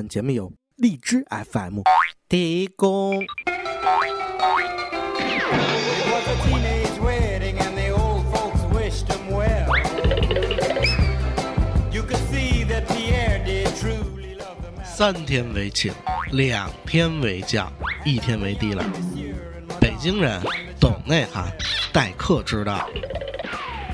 [0.00, 1.80] 本节目由荔枝 FM
[2.26, 3.22] 提供。
[14.82, 15.92] 三天为请，
[16.32, 17.70] 两天为将，
[18.02, 18.82] 一天为低了。
[19.78, 20.40] 北京人
[20.80, 21.52] 懂内涵，
[21.92, 22.88] 待客之道。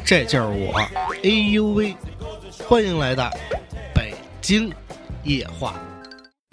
[0.04, 0.78] 这就是我，
[1.24, 1.96] 哎呦喂！
[2.68, 3.28] 欢迎来到
[3.92, 4.72] 北京
[5.24, 5.74] 夜话。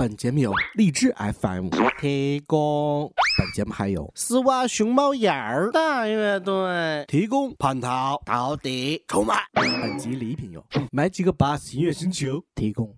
[0.03, 1.69] 本节目由荔枝 FM
[2.01, 3.09] 提供。
[3.37, 9.33] 本节目还有丝袜熊猫眼儿大乐队提供蟠桃到底购买。
[9.53, 12.93] 本集礼品有买几个巴士音乐星球提供。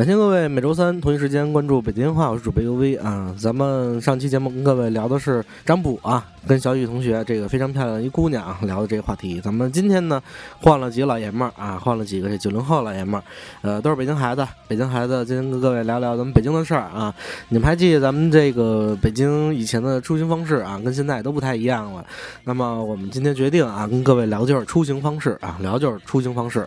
[0.00, 3.34] 感谢各位每周三同一时间关注北京话，我是主播 UV 啊。
[3.38, 9.38] 咱们上期节目跟各位聊的是占卜啊，跟小雨同学这个非常漂亮的一姑娘啊聊的这个话题。
[9.42, 10.18] 咱们今天呢
[10.58, 13.24] 换了几个老爷们儿啊，换了几个这九零后老爷们儿，
[13.60, 14.48] 呃，都是北京孩子。
[14.66, 17.14] 北京孩子今天跟各位聊聊咱们北京的事儿啊。
[17.50, 22.02] 你们还记得咱们这个北京以前的出行方式啊，跟现在都不太一样了。
[22.44, 26.66] 那么我们今天决定啊，跟各位聊就是出行方式啊，聊就是出行方式。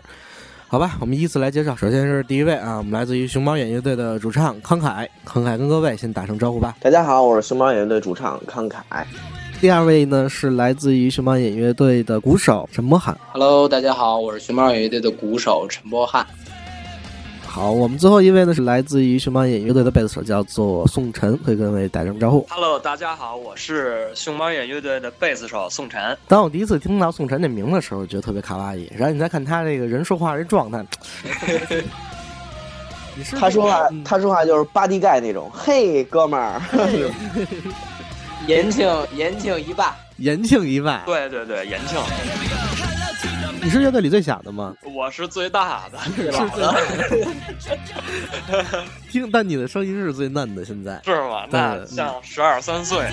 [0.66, 1.76] 好吧，我们依次来介绍。
[1.76, 5.08] 首先是第一位啊，我们来自于熊猫演乐队的主唱康凯。
[5.24, 6.74] 康凯跟各位先打声招呼吧。
[6.80, 9.06] 大家好，我是熊猫演乐队主唱康凯。
[9.60, 13.16] 第二位呢是来自于熊猫演乐队的鼓手陈波汉。
[13.32, 16.26] Hello，大家好，我是熊猫乐队的鼓手陈波翰。
[17.54, 22.44] 好，我们最后一位呢是来自于熊猫眼乐队的贝斯手，叫做宋晨，可以跟各位打声招呼。
[22.50, 26.18] Hello，大家好，我是熊猫眼乐队的贝斯手宋晨。
[26.26, 28.90] 当我第一次听到宋晨这名字的时候，觉得特别卡哇伊。
[28.92, 30.84] 然后你再看他这个人说话这状态，
[33.38, 36.60] 他说话嗯，他说话就是巴蒂盖那种，嘿，哥们儿，
[38.48, 41.04] 延庆，延庆一霸，延庆一霸。
[41.06, 42.00] 对对对，延庆，
[43.64, 44.74] 你是乐队里最小的吗？
[44.82, 46.30] 我是最大的，是
[47.58, 47.78] 最
[49.10, 50.62] 听，但你的声音是最嫩的。
[50.64, 51.46] 现在是吗？
[51.50, 53.06] 那像十二三岁，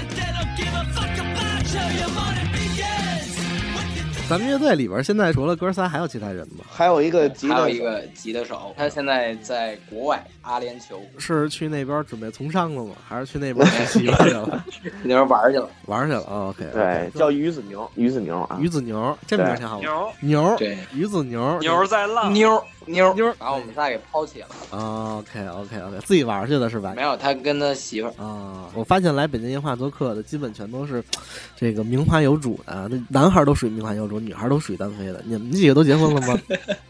[4.31, 6.63] 咱们乐队里边现在除了哥仨，还有其他人吗？
[6.71, 12.95] 还有一个吉他手，还有一个吉他手，他现在在国外阿联酋是去那边准备从商了吗？
[13.05, 14.65] 还是去那边学习去了？
[15.03, 15.69] 那边玩去了。
[15.87, 16.21] 玩去了。
[16.21, 19.85] 哦 OK，对，叫鱼子牛，鱼子牛啊，鱼子牛，这名儿挺好玩。
[19.85, 24.47] 牛牛，对，鱼子牛，牛在浪，妞妞妞儿把我们仨给抛弃了。
[24.71, 27.01] 啊 OK OK OK，自己玩去了是吧没？
[27.03, 28.13] 有，他跟他媳妇儿。
[28.23, 31.03] 啊，我发现来北京音话做客的，基本全都是
[31.55, 35.21] 这个名花有主的啊，那男孩都属于名花有主，女孩都属于单飞的。
[35.25, 36.39] 你们几个都结婚了吗？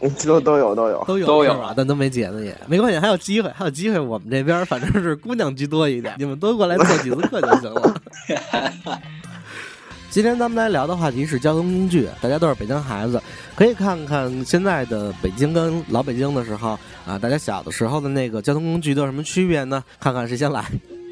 [0.24, 1.04] 都都有都有。
[1.06, 1.74] 都有都有啊？
[1.76, 3.98] 但都没结呢也，没关系，还有机会，还有机会。
[3.98, 7.94] 我们这边反正是姑娘居多一点，你们多过来做几次客就行了。
[10.12, 13.18] 今天咱们来聊的话题是交通工具，大家都是北京孩子，
[13.56, 19.82] 可以看看现在的北京跟老北京的时候啊，大家小的时候的那个交通工具都有什么区别呢？
[19.98, 20.62] 看看谁先来。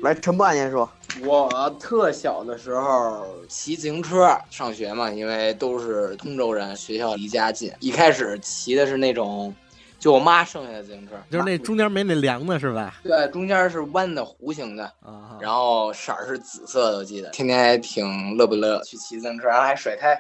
[0.02, 0.86] 来，陈半先说，
[1.24, 7.72] 我特小的时候骑自行车上学嘛，因为都是通州人，学校离家近。
[7.80, 9.54] 一开始骑的是那种，
[10.00, 12.94] 就我妈剩下的自行车，就是那中间没那梁的是吧？
[13.04, 20.18] 对，中间是弯的弧形的，啊，然后色儿是紫色的，我记得，天天还挺乐不乐去骑自行车，然后还甩胎，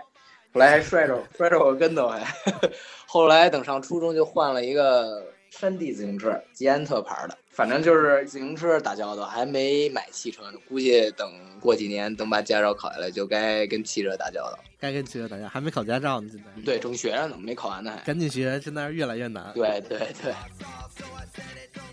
[0.52, 2.22] 后来还 摔着摔着我跟头还，
[3.08, 11.30] 后来等上初中就换了一个山地自行车，捷安特牌的，反正就是自行车打交道，还没买汽车呢，估计等
[11.60, 14.58] 过几年等把驾照考下来，就该跟汽车打交道。
[14.78, 16.62] 该跟汽车打交道，还没考驾照呢，现在。
[16.62, 18.02] 对，正学着呢，没考完呢还。
[18.04, 19.52] 赶紧学，现在是越来越难。
[19.52, 20.32] 对对对，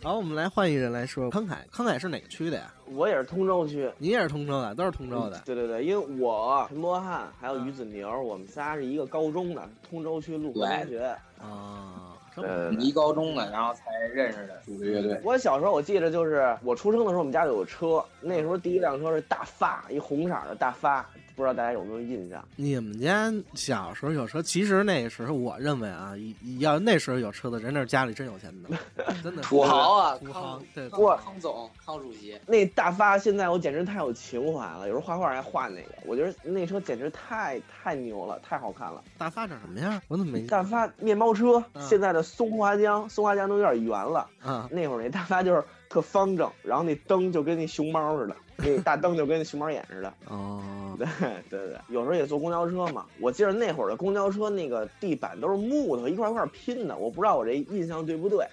[0.02, 2.74] 好，我们来换一个人来说，康凯，康凯是哪个区的呀？
[2.86, 3.92] 我也是通州区。
[3.98, 5.42] 你也是通州的，都是通州的。
[5.44, 11.16] 对对对，因为我陈博翰还有于子牛，我们仨是一个高中的，通州区陆河中学。
[11.40, 12.86] 啊，这对么对对。
[12.86, 15.20] 离高中的，然后才认识的，组的乐队。
[15.24, 21.02] 我小时候我记得就是我出生的时候，我们家就有车，那时候第一辆车是大发，一红色的大发，
[21.36, 22.44] 不知道大家有没有印象？
[22.56, 26.14] 你们家小时候有车，其实那个时候我认为啊，
[26.60, 28.70] 要那时候有车的人，那是家里真有钱的，
[29.24, 32.40] 真的土豪啊，土豪康对康我康总，康主席。
[32.46, 39.04] 那大发现在我简直太有情怀了，有时候画画还画那个，我觉得那车简直太太牛了，太好看了。
[39.18, 40.02] 大发长什么样？
[40.08, 44.30] 我怎么没大发面包车，嗯现在的松花江，松花江都有点圆了。
[44.46, 44.68] 嗯？
[44.72, 50.14] 那会儿那大巴就是特方正，然后那灯就跟那熊猫似的，那大灯就跟那熊猫眼似的。
[50.28, 50.62] 哦，
[51.00, 51.08] 对
[51.50, 53.06] 对对，有时候也坐公交车嘛。
[53.20, 58.46] 我记得那会儿的公交车那个地板都是木头一块一块拼的，我不知道我这印象对不对。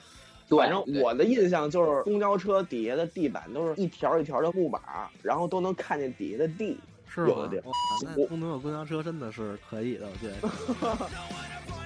[0.48, 4.80] 对反正我的印象就是公交车底下的地板都是一条一条的木板，
[5.22, 6.78] 然后都能看见底下的地。
[7.06, 7.28] 是吗？
[7.28, 7.72] 有的地儿哇
[8.02, 11.06] 那我通州有公交车真的是可以的，我觉得。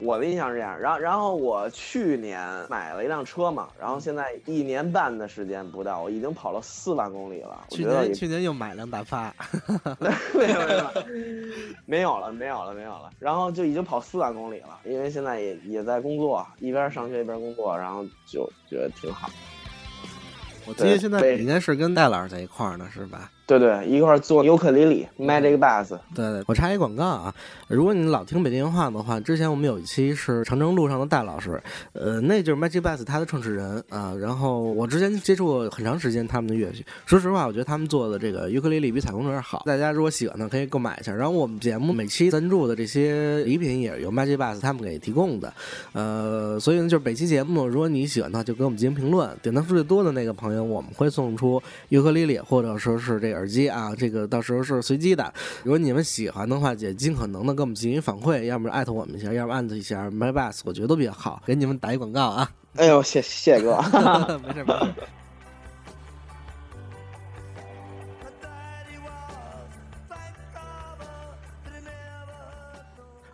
[0.00, 7.64] 我的印象是这样，然后然后我去年买了一辆车嘛，然后现在一年半的时间不到，我已经跑了四万公里了。
[7.70, 9.34] 去年去年又买辆大发，
[10.34, 10.90] 没有没有
[11.86, 19.30] 没有了没有了没有了，然后就已经跑四万公里了，因为现在也也在工作，一边上学一边工作，然后就觉得挺好。
[20.66, 23.30] 我记得现在应该是跟戴老师在一块儿呢，是吧？
[23.46, 27.34] 对对，一块儿做尤克里里 Magic Bass，对对，我插一广告啊！
[27.68, 31.62] 如果你老听北京话的话，之前我们有一期是长征路上的戴老师，
[31.92, 34.14] 呃，那就是 Magic Bass 他的创始人啊。
[34.18, 39.62] 然后我之前接触过很长时间他们的乐曲，说实话，我觉得他们做的这个尤克里里比彩虹蛇好。
[39.66, 41.12] 大家如果喜欢的，可以购买一下。
[41.12, 45.52] 然后我们节目每期赞助的这些礼品也是由 Magic Bass 他们给提供的，
[45.92, 55.32] 呃，所以呢，就是本期节目，如果你喜欢的话，就给我们进行评论，点赞数最多的那个朋友，我们会送出尤克里里或者说是这个耳机啊，这个到时候是随机的。
[55.62, 61.42] 如果你们喜欢的话，也尽可能的给我们进行反馈，要么艾特我们一下，要么艾特一下 My Bus，我觉得都比较好。
[61.44, 63.76] 给你们打一广告啊，哎呦，谢谢哥。
[64.46, 64.94] 没 事没事。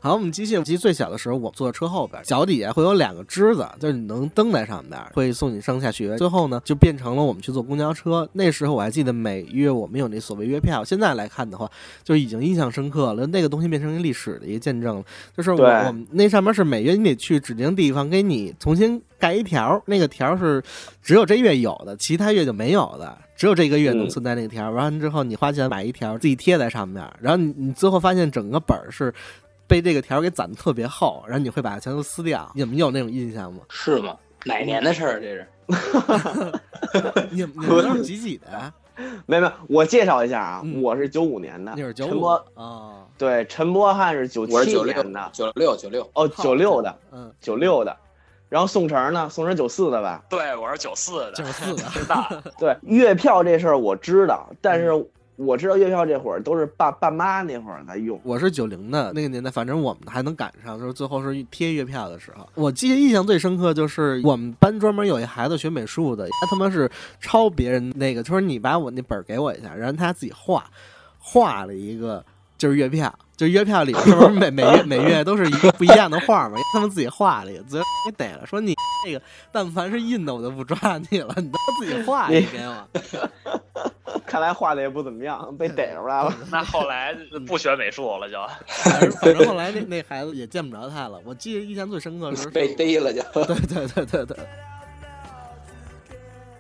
[0.03, 6.17] 好，我们机械机最小的时候，我坐车后边，脚底下会有两个支子，就是你能蹬在上面，会送你上下学。
[6.17, 8.27] 最后呢，就变成了我们去坐公交车。
[8.33, 11.71] 那时候我还记得每月我们有那所谓月票，现在来看的话，
[12.03, 13.27] 就已经印象深刻了。
[13.27, 15.05] 那个东西变成一历史的一个见证了。
[15.37, 20.63] 就是我我们那上面是每月你得去指定地方给你重新盖一条，那个条是
[21.03, 23.19] 只有这月有的，其他月就没有的。
[23.37, 29.13] 只有这个月能嗯存在那个条，完了之后你花钱买一条，自己贴在上面，然后你你最后发现整个本儿是
[29.71, 32.51] 被这个条给攒的特别厚，然后你会把它全都撕掉。
[32.57, 33.61] 你们有那种印象吗？
[33.71, 34.17] 是吗？
[34.45, 35.21] 哪年的事儿？
[35.21, 35.47] 这是
[37.31, 38.73] 你们你们都是几几的呀？
[39.27, 47.97] 没有没有，我介绍一下啊，嗯我是九五年的，那是九五陈波啊，对，陈波汉是九七我是九六年的，九六九六，哦，九六的，嗯，九六的，
[48.49, 50.21] 然后宋成呢，宋成九四的吧？
[50.29, 51.85] 对，我是九四的，九四的。
[51.95, 52.29] 最大。
[52.59, 54.91] 对，月票这事儿我知道，但是
[55.41, 58.21] 我知道月票这会儿都是爸爸妈那会儿在用。
[58.25, 62.47] 我是九零的那个年代，反正我们还能赶上，就是最后是贴月票的时候。
[62.55, 66.91] 我记得印象最深刻就是我们班专门有一孩子学美术的，他他妈是
[67.21, 70.63] 抄别人那个，他说你把我那本儿给我一下，然后他自己画，
[71.19, 72.23] 画了一个
[72.59, 73.11] 就是月票，
[73.41, 76.59] 就是月票里不是 每每月每月都是一个不一样的画嘛？
[76.75, 78.75] 他们自己画了一个，最后给逮了，说你
[79.07, 82.87] 那个但凡是印的我就不抓你了，你都自己画一个给我。
[84.27, 86.35] 看来画的也不怎么样，被逮出来了。
[86.51, 87.17] 那后来
[87.47, 91.19] 不学美术了就，反正反正后来那那孩子也见不着他了。
[91.25, 93.23] 我记得印象最深刻的是被逮了就。
[93.33, 94.37] 对对对对对。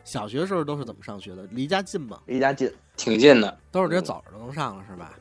[0.02, 1.42] 小学时候都是怎么上学的？
[1.50, 2.20] 离家近吗？
[2.24, 3.54] 离家近，挺近的。
[3.70, 5.12] 都是直接走着就能上了是吧？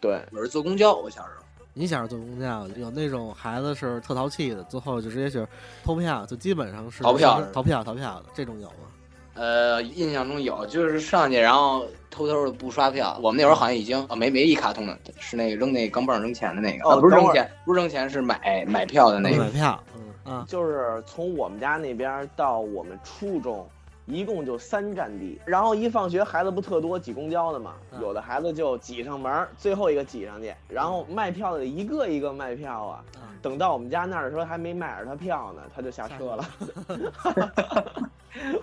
[0.00, 1.44] 对，我是坐公交，我小时候。
[1.74, 5.48] 你小时候坐公交，有那种孩子是特淘气的，最后就直接就是
[5.84, 8.86] 偷票，就基本上是逃票逃票逃票的这种有吗？
[9.34, 13.16] 呃，印象中有，就是上去然后偷偷的不刷票。
[13.22, 19.44] 我们那会儿好像已经啊没没一卡通的，是那个扔那钢镚扔钱的那个，哦不是扔钱，不是扔钱，是买买票的那个。
[19.44, 19.80] 买票，
[20.24, 23.64] 嗯啊，就是从我们家那边到我们初中，
[24.08, 25.38] 一共就三站地。
[25.44, 33.04] 然后一放学，孩子不特多，挤公交的嘛，嗯有的孩子就挤上门儿，最后一个挤上去，然后卖票的一个一个卖票啊。
[33.16, 36.44] 啊等到我们家那儿的时候，还没买着他票呢，他就下车了。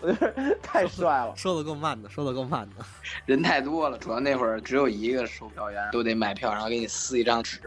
[0.01, 1.33] 我觉得太帅了。
[1.37, 2.85] 说的够慢的，说的够慢的。
[3.25, 7.59] 人太多了，主要那会儿只有一个售票员，都得买票，然后给你撕一张纸，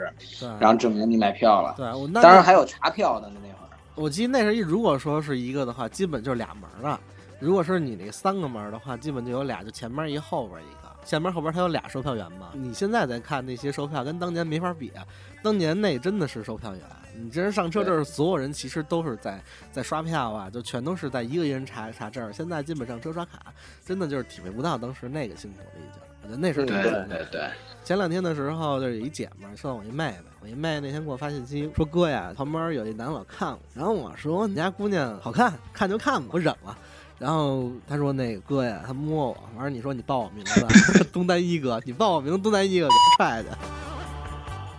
[0.60, 1.74] 然后证明你买票了。
[1.78, 3.68] 对我当然还有查票的呢，那会儿。
[3.94, 7.00] 我记得那是一，如果说是一个的话，基本就是俩门了。
[7.38, 10.88] 如果是你那三个门儿的话，基本就有俩，就前面一后边一个。
[11.04, 12.50] 前面后边它有俩售票员嘛。
[12.52, 15.06] 你现在再看那些售票，跟当年没法比啊。
[15.42, 16.82] 当年那真的是售票员，
[17.16, 22.32] 你这人上车这儿，所有人其实都是在在刷票啊，就全都是在一个一人查查证儿。
[22.32, 23.40] 现在基本上车刷卡，
[23.84, 26.02] 真的就是体会不到当时那个辛苦了，已经。
[26.20, 27.48] 我觉得那时候挺对对对，
[27.84, 36.76] 前两天的时候，就是有一姐们儿算我一妹妹，我一妹那天给我发信息说哥呀，旁边有一男老看我，然后我说你家姑娘好看，看就看吧，我忍了。
[37.18, 43.48] 然后他说那个哥呀，他摸我，完了你说你报我名字， 东单一哥，你报我名字东单一哥踹去。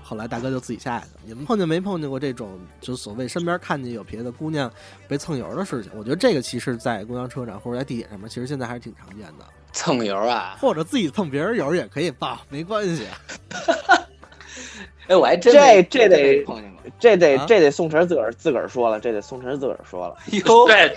[0.02, 1.12] 后来大哥就自己下去了。
[1.26, 4.72] 你们碰见没碰见过这种，就所谓身边看见有别的姑娘
[5.08, 5.92] 被蹭油的事情？
[5.96, 9.46] 我觉得这个其实，在公交车上或者在地铁上面，其实现在还是挺常见的。
[9.72, 10.58] 蹭油啊！
[10.60, 13.06] 或者自己蹭别人油也可以报，没关系。
[15.10, 16.80] 哎，我还真这这得碰见过。
[17.00, 20.16] 这得啊这得宋晨自个儿自个儿说了，这得宋晨自个儿说了。
[20.46, 20.96] 哟， 对，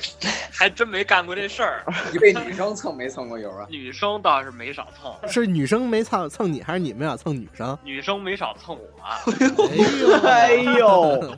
[0.52, 1.84] 还真没干过这事儿。
[2.12, 3.66] 你被女生蹭没蹭过油啊？
[3.70, 7.76] 女生倒是没少蹭，是女生没蹭蹭你，还是你没少蹭女生？
[7.82, 10.28] 女生没少蹭我。
[10.28, 11.34] 哎呦，哎呦，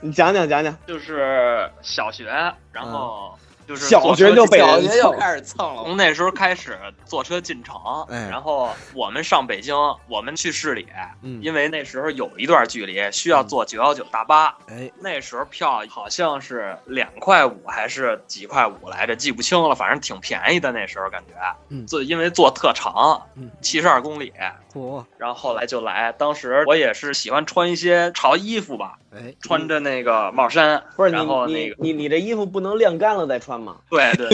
[0.00, 2.24] 你讲讲讲讲，就是小学，
[2.72, 3.36] 然后
[3.70, 5.84] 就是小学就被小学就开始蹭了。
[5.84, 7.76] 从那时候开始坐车进城，
[8.08, 9.76] 哎然后我们上北京，
[10.08, 10.88] 我们去市里，
[11.22, 20.72] 嗯因为那时候有一段距离需要坐九幺九大巴，哎，那时候票好像是两块五还是几块五来着，记不清了，反正挺便宜的。
[20.72, 21.34] 那时候感觉，
[21.68, 24.32] 嗯坐因为坐特长嗯，七十二公里，
[24.74, 26.10] 哦，然后后来就来。
[26.18, 33.76] 当时我也是喜欢穿一些潮衣服吧，哎，穿着那个帽衫，不是然后那个你你你这衣服不能晾干了再穿吗？
[33.90, 34.28] 对对，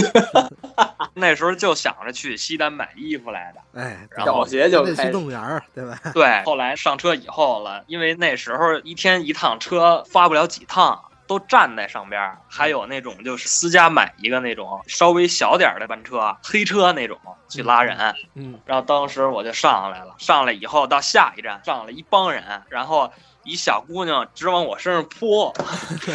[1.14, 3.80] 那时候就想着去西单买衣服来的。
[3.80, 5.98] 哎，然后小学就得去开始动物园儿，对吧？
[6.12, 12.36] 对，后来上车以后了，因为那时候一天一趟车发不了几趟，都站在上边。
[12.46, 17.18] 还有那种就是私家买一个那种稍微小点儿的班车，黑车那种
[17.48, 17.96] 去拉人。
[18.34, 23.10] 嗯，然后当时我就上来了，上来以后到下一站上了一帮人，然后
[23.46, 25.52] 一小姑娘直往我身上扑。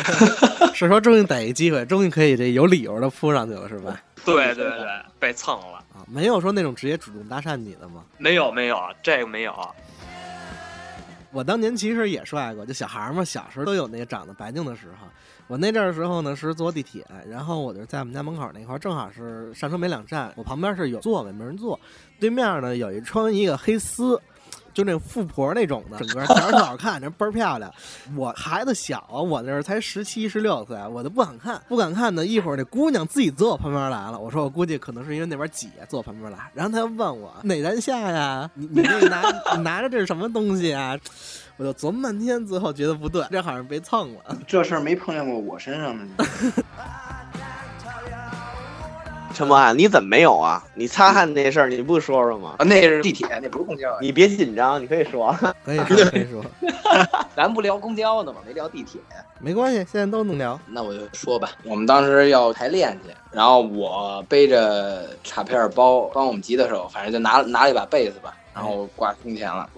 [0.76, 3.98] 是说终于逮一机会，终于可以这有理由的扑上去了，是吧？
[4.26, 5.78] 对对对，被蹭了。
[5.94, 8.04] 啊，没有说那种直接主动搭讪你的吗？
[8.18, 9.54] 没有没有，这个没有。
[11.32, 15.08] 我当年其实也帅过，就小孩儿嘛，小时候都有那个长得白净的时候。
[15.48, 21.80] 我那阵儿的时候呢是坐地铁，然后我就在我们家门口那块儿，正好是上车没两站，我旁边是有座位没人坐，
[22.20, 24.22] 对面呢有一穿一个黑丝。
[24.74, 27.72] 就那富婆那种的，整个条儿特好看， 人倍儿漂亮。
[28.16, 32.26] 我孩子小，我那时才十七十六岁，我都不敢看，不敢看呢。
[32.26, 36.50] 一会儿那姑娘自己坐我旁边来了，我说我估计可能是因为那边挤，坐我旁边来。
[36.54, 38.50] 然后她问我哪站下呀？
[38.54, 39.24] 你你那拿
[39.56, 40.98] 你拿着这是什么东西啊？
[41.58, 44.38] 我就琢磨半天，最后觉得不对，这好像被蹭了。
[44.48, 46.26] 这事儿没碰见过我身上的。
[49.42, 50.64] 陈博翰，你怎么没有啊？
[50.76, 52.58] 你擦汗那事儿你不说说吗？
[52.60, 53.98] 啊，那是地铁，那不是公交啊。
[54.00, 55.36] 你别紧张，你可以说。
[55.66, 56.46] 可以说，可以说，
[57.36, 58.38] 咱不聊公交呢吗？
[58.46, 59.02] 没聊地铁。
[59.40, 60.60] 没关系，现在都能聊。
[60.68, 69.70] 那我就说吧，我们当时要排练去，然后我背着卡片包帮我们吉他手，反正就拿拿了一把贝斯吧，然后挂胸前了。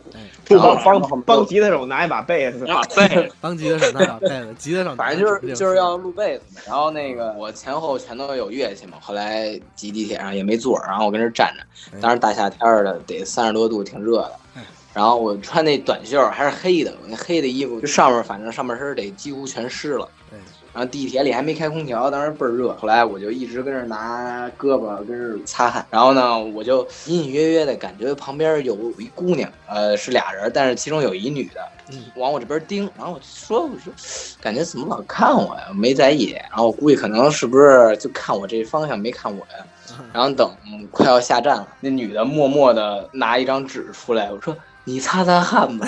[0.45, 14.63] 不然后帮帮帮吉他手拿一把贝斯，啊，对， 当吉他手拿把贝斯，吉他手反正就是就是要录贝斯嘛，然后那个我前后全都有乐器嘛，后来挤地铁上也没座儿，然后我跟这站着，当时大夏天儿的得三十多度，挺热的哎。
[14.93, 20.07] 然后我穿那短袖还是黑的，我那黑的衣服就上面反正上半身得几乎全湿了。
[20.29, 20.39] 对，
[20.73, 22.73] 然后地铁里还没开空调，当时倍儿热。
[22.77, 31.61] 后来我就一直跟这拿胳膊跟这擦汗，然后呢，我就隐隐约约的感觉旁边有一姑娘，呃，是俩人，但是其中有一女的，
[31.91, 32.89] 嗯往我这边盯。
[32.97, 33.93] 然后我就说，我说，
[34.41, 35.67] 感觉怎么老看我呀？
[35.75, 36.31] 没在意。
[36.49, 39.65] 然后我估计可能是不是就看我这方向没看我呀？
[40.11, 40.51] 然后等
[40.89, 44.55] 快要下站了，那女的默默的拿一张纸出来，我说。
[44.85, 45.87] 你擦擦汗吧，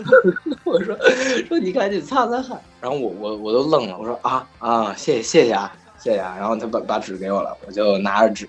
[0.64, 0.94] 我说
[1.48, 8.48] 说你赶紧擦擦汗，然后我我我都愣了，我说啊啊，谢谢谢谢啊谢谢啊，然后他把把纸给我了，我就拿着纸，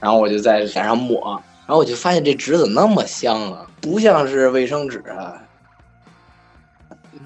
[0.00, 1.32] 然后我就在脸上抹，
[1.66, 5.42] 然后我就发现这纸怎么那么香啊，不像是卫生纸啊，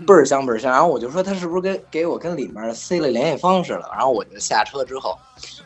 [0.04, 5.16] 倍儿香倍儿香，然后我就说他是不是给给我跟里面塞了联系方式了，然后我就下车之后，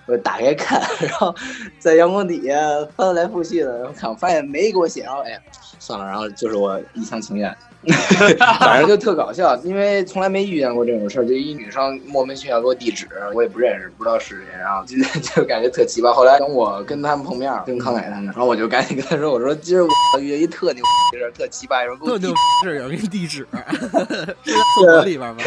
[0.06, 1.34] 我就打开看， 然后
[1.78, 2.54] 在阳光底下
[2.96, 5.38] 翻来覆去的，然后看我发现没给我写上，哎呀，
[5.78, 7.54] 算了，然后就是我一厢情愿，
[8.60, 16.12] 反正就特搞笑，因为从来没遇见过这种事儿，就一女生莫名其妙给我地址，我也不认识，不知道是谁，然后今天就感觉特奇葩。
[16.12, 19.84] 后来等我跟他们碰面，跟康凯他们，然后我就赶紧跟他说，我说今儿
[20.14, 23.46] 我遇见一特牛逼的事儿，特奇葩，有人给我递特牛是有人给你地址，
[23.92, 25.42] 厕所里边吗？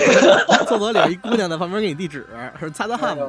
[0.68, 2.28] 厕所里边一姑娘在旁边给你递纸，
[2.60, 3.26] 说擦擦汗吧。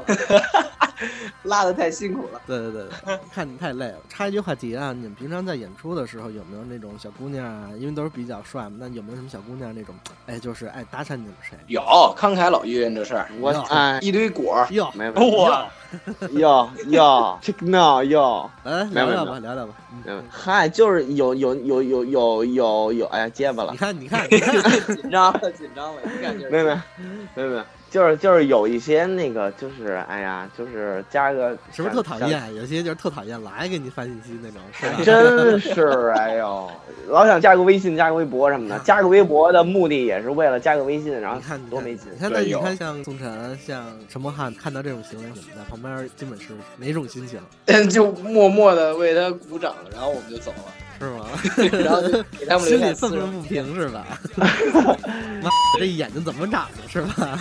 [1.44, 2.40] 拉的太辛苦了。
[2.46, 3.98] 对对对对，看你太累了。
[4.08, 7.70] 插一句话题啊，你们平常在演出的时候有没有那种小姑娘啊？
[7.78, 9.94] 因为都是比较帅嘛，那有没有什么小姑娘那种，
[10.26, 11.56] 哎，就是爱搭讪你们谁？
[11.66, 11.82] 有
[12.16, 15.66] 康凯老遇见这事儿，我哎一堆果儿，哟，没有哇，
[16.32, 19.74] 哟哟，check now 哟，来没有没有聊聊吧，聊聊吧。
[20.06, 24.60] 嗯嗨，就是有有有有有有有，哎呀，结巴了你，看，你看，你看，
[24.96, 26.76] 紧张了，紧张了，一看就是没有没有
[27.34, 32.18] 没有没有，就是就是有一些那个就是哎呀，就是加个是不是特讨？
[32.20, 32.54] 厌？
[32.54, 35.02] 有些就是特讨厌，来给你发信息那种，是吧？
[35.04, 36.70] 真是哎呦，
[37.08, 42.18] 老想加个微信、加个微博什么的，加个微博的目的也是为了加个微信，然后你看，你多没劲你。
[42.20, 47.40] 看，那你看，像宋晨、像陈柏翰，看到这种行为，你们在旁边基本是哪种心情？
[47.90, 50.64] 就默默的为他鼓掌，然后我们就走了。
[51.00, 51.26] 是吗？
[51.82, 54.06] 然后就给他们留心里愤愤不平是吧？
[55.42, 57.38] 妈，这眼睛怎么长的是吧？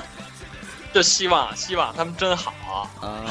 [0.92, 2.52] 就希望希望他们真好。
[3.00, 3.24] 啊，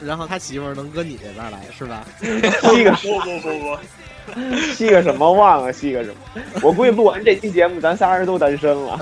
[0.00, 2.04] 然后他媳妇儿能搁你这边来是吧？
[2.22, 6.42] 吸个不不不不，吸个什么忘了吸个什么？
[6.62, 8.98] 我估计录完这期节目，咱仨人都单身了。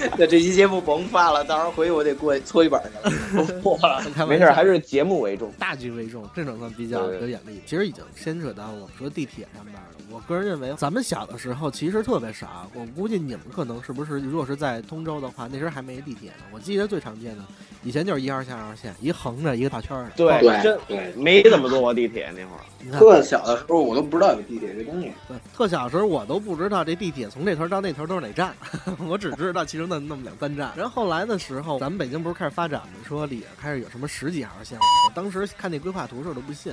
[0.18, 3.12] 那这期节目甭发了，到时候回去我得过去搓一板去了。
[4.26, 5.52] 没事，笑还是节目为重。
[5.58, 7.60] 大局为重，这种算比较有眼力。
[7.66, 9.80] 其实已经牵扯到我们说地铁上面了。
[10.10, 12.70] 我个人认为，咱们小的时候其实特别少。
[12.74, 16.44] 我估计你们可能是不是，如果是在通州的话，那时候还没地铁呢。
[16.50, 17.44] 我记得最常见的，
[17.82, 20.10] 以前就是一号线、二号线，一横着一个大圈儿的。
[20.16, 22.60] 对对真对，没怎么坐过地铁那会儿。
[22.80, 25.12] 你看，特小的时候我都不知道有地铁这东西。
[25.28, 28.54] 对，特小的时候我都不知道这地铁从这头到那头都是哪站，
[29.06, 30.72] 我只知道其中的那那么两三站。
[30.76, 32.92] 然后后来的时候，咱们北京不是开始发展吗？
[33.06, 36.72] 说里边开始有什么十几号线路，我当时看那规划图的时候都不信，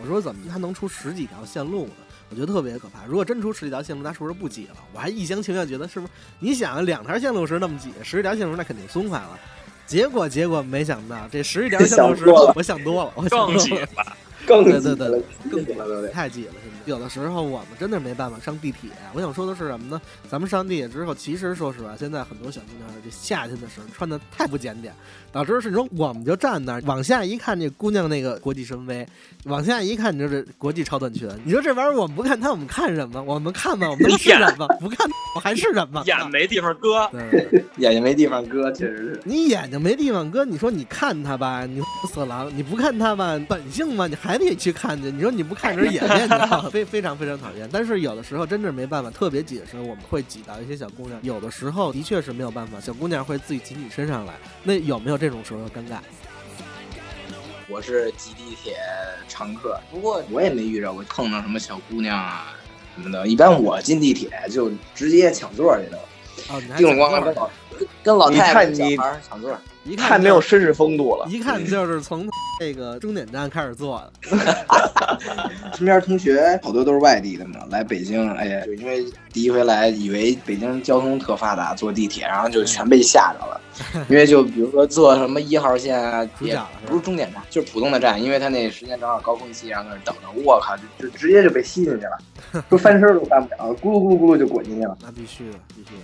[0.00, 1.92] 我说怎么它能出十几条线路呢？
[2.30, 3.04] 我觉得特别可怕。
[3.06, 4.76] 如果真出十几条线路，那是不是不挤了？
[4.92, 6.12] 我还一厢情愿觉得是不是？
[6.38, 9.38] 你想，两条线路时那么挤，十几条线路那肯定松快了。
[9.86, 13.86] 结果结果没想到，这十几条线路时想多了我想多了，我想更挤多了。
[13.96, 14.16] 了。
[14.46, 16.08] 更对对对更挤了。
[16.08, 16.52] 太挤了，
[16.84, 18.90] 有的时候我们真的没办法上地铁。
[19.12, 20.00] 我想说的是什么呢？
[20.30, 24.94] 咱们上地铁之后，其实说实话，现在很多小姑娘这夏天的时候穿的太不检点，
[25.32, 29.06] 导致是你说我们就站那儿，往下一看，这姑娘那个国际深 V，
[29.44, 31.28] 往下一看，你就是国际超短裙。
[31.44, 33.22] 你说这玩意儿我们不看它，我们看什么？
[33.22, 34.66] 我们看吧，我们能是人吗？
[34.80, 36.02] 不看我还是人吗？
[36.06, 37.64] 眼没地方搁，对。
[37.78, 39.20] 眼睛没地方搁，确实是。
[39.24, 45.10] 你眼睛没地方搁，你说你看她吧，你色狼；你不看她吧，本性嘛，你还得去看去。
[45.10, 47.68] 你说你不看人眼面的，非非常非常讨厌。
[47.72, 51.16] 但是有的时候真是没办法，特别挤的时候，我们会挤到一些小姑娘。
[51.22, 54.34] 有的时候的确是没有办法，小姑娘会自己挤你身上来。
[54.64, 55.98] 那有没有这种时候的尴尬？
[57.68, 58.76] 我是挤地铁
[59.28, 62.52] 常客，不过我也没遇着过碰到什么小姑娘啊
[62.96, 63.28] 什么的。
[63.28, 65.98] 一般我进地铁就直接抢座去了，
[66.48, 67.50] 哦，你还叮咣咣抢座跟老
[68.02, 69.56] 跟老太太小孩儿抢座。
[69.84, 71.26] 一看太没有绅士风度了。
[71.28, 72.26] 一看就是从
[72.58, 74.38] 这个终点站开始坐的。
[75.76, 83.60] 身边同学好多都是外地的嘛，来北京，哎呀，就因为第一回来，以为北京交通特发达，坐地铁，然后就全被吓着了。
[84.08, 94.96] 因为就比如说坐什么一号线啊，也不是终点站，就是普通的站，因为他那时间正好高峰期，然后在那等着，我靠，就就直接就被吸进去了， 说翻身都翻不了，咕噜咕噜咕噜就滚进去了。
[95.02, 96.02] 那必须的，必须的。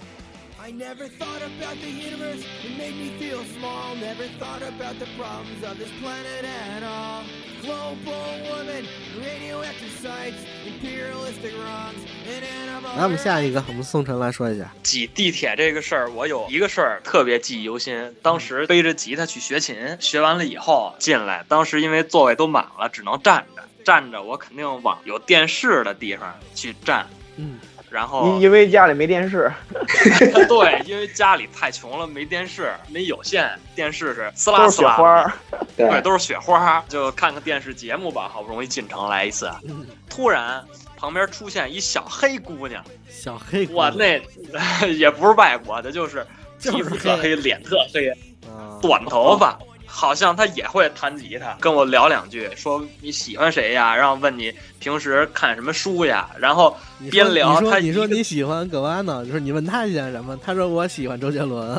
[0.71, 3.97] I never thought about the universe, it made me feel small.
[3.97, 7.25] Never thought about the problems of this planet at all.
[7.61, 8.87] Global warming,
[9.19, 12.97] radioactive sites, imperialistic wrongs, and animal.
[12.97, 14.73] 来，我们下一个，我们宋晨来说一下。
[14.85, 18.15] 挤地铁这个事儿，我有一个事儿特别记忆犹新。
[18.23, 23.65] 当时背着吉他去学琴，学完了以后进来，当时因为座位都满了，只能站着。
[23.85, 27.07] 站着我肯定往有电视的地方去站，
[27.37, 27.59] 嗯，
[27.91, 29.53] 然后因因为家里没电视，
[30.49, 35.37] 对，因为家里太穷了，没电视，没有线电视是撕拉都是雪撕拉的花。
[35.77, 38.29] 对，都是雪花，就看看电视节目吧。
[38.33, 40.65] 好不容易进城来一次，嗯突然
[40.97, 44.21] 旁边出现一小黑姑娘，小黑姑哇，娘
[44.53, 46.27] 那 也不是外国的，就是
[46.59, 47.23] 就是皮肤特黑。
[47.23, 48.09] 黑，脸特黑，
[48.47, 49.59] 啊短头发，
[49.93, 53.95] 好像他也会弹吉他，跟我聊两句，说你喜欢谁呀？
[53.95, 56.31] 然后问你平时看什么书呀？
[56.39, 56.75] 然后
[57.11, 61.79] 边聊你说你他一个说你喜欢葛瓦呢，就是你问他喜欢什么，他说我喜欢周杰伦。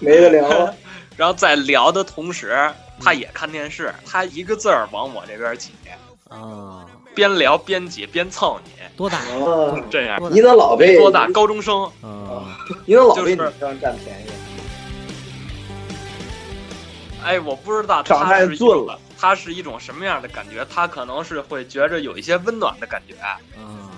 [0.00, 0.74] 没得聊，
[1.16, 2.56] 然后在聊的同时，
[3.00, 5.70] 他也看电视，他一个字儿往我这边挤，
[6.28, 6.84] 啊，
[7.14, 9.18] 边聊边挤边蹭你，多大？
[9.18, 11.28] 啊，这样你怎么老被多大？
[11.28, 11.84] 高中生。
[12.02, 14.30] 啊， 你怎么老就是被女生占便宜？
[17.24, 20.64] 哎，我不知道长太他是一俊了，他是一种什么样的感觉？
[20.70, 23.14] 他可能是会觉着有一些温暖的感觉，
[23.58, 23.88] 嗯，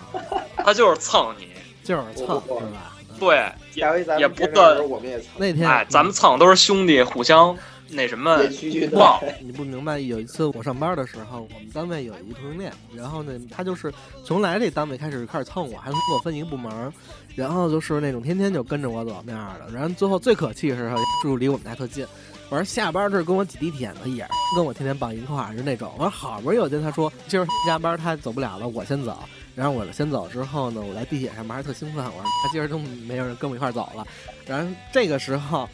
[0.56, 1.48] 他就是蹭你，
[1.82, 2.92] 就是蹭是吧？
[3.18, 7.56] 对，也不见面的时算候我们也蹭，那天哎，咱们蹭都是兄弟，互相
[7.88, 13.92] 那什么也区区的抱， 你不明白，有一次我上班的时候，我们单位有一同性恋，然后呢，他就是
[14.24, 16.92] 从来这单位开始开始蹭我，还能给我分一个部门，
[17.34, 22.06] 然后就是那种天天就跟着我走那样的，然后最后最可气的是住离我们家特近。
[22.48, 25.92] 我说下班这跟我挤地铁呢，也跟我天天绑一块儿，就那种。
[25.96, 29.18] 我说好不容易有天他说今儿加班他走不了了，我先走。
[29.54, 34.06] 然后我先走之后呢，我在地铁上面还特兴奋，我说他今儿都没有人跟我一块儿走了。
[34.46, 35.68] 然后这个时候，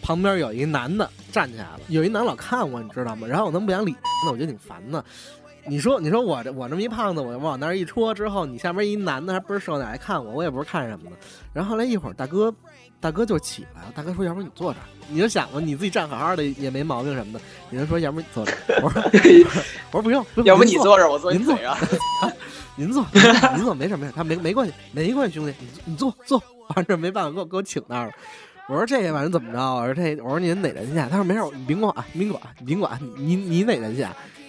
[0.00, 3.26] 旁边有一男的站起来了，有一男老看我，你知道吗？
[3.26, 5.04] 然后我能不想理那，我觉得挺烦的。
[5.68, 10.32] 你说你说我这我这么一胖子，我往那儿一戳之后，你下边一男的还倍儿瘦，哪来看我？
[10.32, 11.16] 我也不是看什么的。
[11.52, 12.54] 然后后来一会儿，大哥
[13.00, 17.40] 大哥就起来了，大哥说：“要不然你坐这儿。”你就想吧，你自己站好好的也没毛病什么的。
[17.70, 19.02] 你就说：“要不然你坐这儿。”我说：
[19.92, 21.78] “我说不用，不用要不你坐这儿，我坐你您坐啊。
[22.76, 23.06] 您坐，
[23.54, 26.42] 您坐，没事没事，他没没关系，没关系，兄弟，你你坐坐，
[26.74, 28.12] 反正没办法，给我给我请那儿了。
[28.68, 29.58] 我说这反正怎么着？
[29.74, 30.96] 我说这，我说您哪人去？
[31.08, 34.04] 他说没事，你甭管，甭管，甭管，你你哪人去？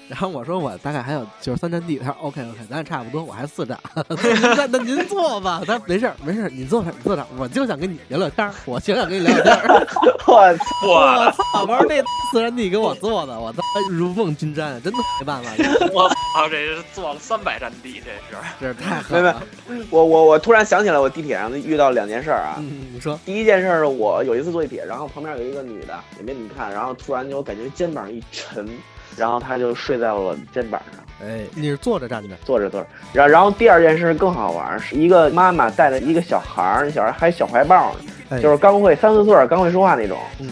[0.08, 3.78] 然后我说我大概还有就是三站地，他说 OK OK，咱俩差不多，我还四站。
[4.56, 9.88] 那那您坐吧，他说没事没事，你坐这儿，你坐这儿，我就想跟你聊聊天儿，我就想跟你聊聊天儿。
[10.28, 10.66] 我操！
[10.88, 11.62] 我操！
[11.64, 15.52] 我说那四站地给我坐的，我操，如梦金山，真的没办法，
[15.94, 18.44] 我操，这是坐了三百站地，这是。
[18.60, 19.42] 这是太狠了。
[19.90, 22.56] 我我我突然想起来，我地铁上遇到两件事儿啊。
[22.60, 28.68] 嗯，你说，第一件事儿是我有一次坐地铁，然后旁边有一个女的，也没怎么看，然后突然就我感觉肩膀一沉，
[29.16, 32.36] 然后他就睡在我肩膀上，哎，你是坐着站着？
[32.44, 32.88] 坐着坐着。
[33.14, 40.18] 然后然后第二件事更好玩，是一个妈妈带着一个小孩儿，那小孩还小怀抱呢，哎就是刚会三四岁刚会说话那种。
[40.40, 40.50] 嗯。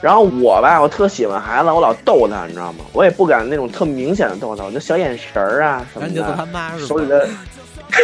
[0.00, 2.84] 然后我吧，我特喜欢孩子，我老逗他，你知道吗？
[2.92, 6.86] 我也不敢那种特明显的逗他，我就小眼神儿啊什么然后你就他的？
[6.86, 7.28] 手里的。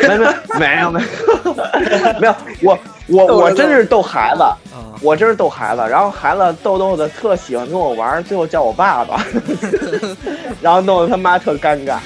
[0.08, 0.26] 没没
[0.58, 1.06] 没有没有
[2.20, 2.78] 没有，我
[3.08, 4.56] 我我真是逗孩子，啊，
[5.00, 9.24] 我真是逗孩子，然后孩子逗逗的特喜欢跟我玩，最后叫我爸爸，
[10.60, 11.98] 然后弄得他妈特尴尬。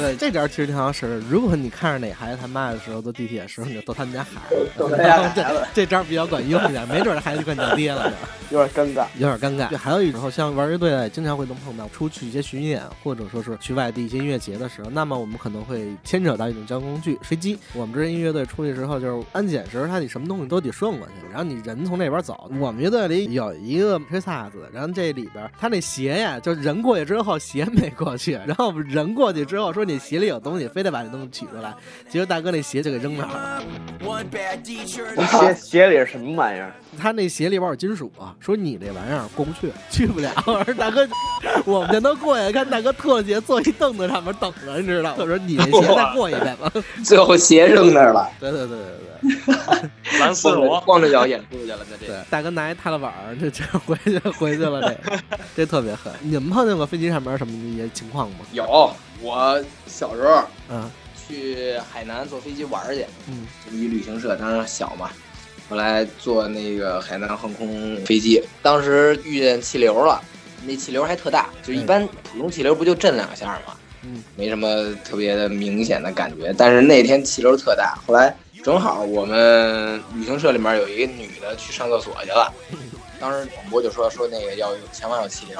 [0.00, 1.18] 对，这点其实挺好使的。
[1.28, 5.42] 如果你看着哪孩子他妈的时候，坐地铁的时候，你就逗他们家孩子，逗他家孩子
[5.74, 8.16] 这这招比较管用一点，没准儿孩子就管你叫爹了呢。
[8.50, 9.06] 有点尴尬。
[9.16, 9.68] 有点尴尬。
[9.68, 17.56] 对，还有一种像玩乐队，经常会能碰到出去一些巡演，或者说是去外地一些音乐节的时候，那么我们可能会牵扯到一种交通工具——飞机。
[17.74, 22.50] 我们之前音乐队出去之后，就是安检时候，他得什么东西都得顺过去，然后你人从那边走。
[22.58, 31.74] 我们乐队里有一个吹萨子，然后这里边他那鞋呀，就人过去之后鞋没过去，然后人过去之后说你鞋里有东西，非得把这东西取出来，
[32.08, 33.62] 结果大哥那鞋就给扔那儿了。
[35.26, 36.72] 鞋鞋里是什么玩意儿？
[36.98, 40.30] 他那鞋里边有金属啊，说你这玩意儿过不去，去不了。
[40.46, 41.06] 我说大哥，
[41.64, 45.16] 我们就能过去，看大哥脱了鞋坐一凳子上面等着，你知道吗？
[45.20, 46.72] 我说你这鞋再过一遍吧。
[47.04, 48.86] 最后鞋扔那儿了，对对对对
[49.22, 55.18] 对蓝丝罗，光着脚演出去了，那这对，大哥拿一踏拉板儿，这这回去回去了，这
[55.56, 56.12] 这特别狠。
[56.20, 58.38] 你们碰见过飞机上面什么一些情况吗？
[58.52, 58.90] 有。
[59.22, 65.10] 我小时候嗯去海南坐飞机玩去，嗯一旅行社，当时小嘛，
[65.68, 70.18] 后来坐那个海南航空飞机，当时遇见气流了，
[70.66, 82.52] 那气流还特大，就一般普通气流不就震两下嘛，嗯没什么特别的明显的感觉，但是那天气流特大，后来正好我们旅行社里面有一个女的去上厕所去了。
[83.18, 85.56] 当时广播就说说那个要有前方有气流，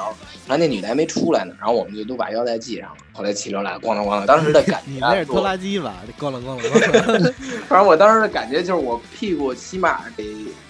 [0.47, 2.97] 然后那女的还没出来呢，然后我们就都把腰带系上了。
[3.13, 5.95] 后来气流来了，咣当咣当，当时的感觉啊，你那是拖拉机吧？
[6.19, 7.33] 咣啷咣啷咣啷。
[7.69, 10.23] 反正我当时的感觉就是我屁股起码得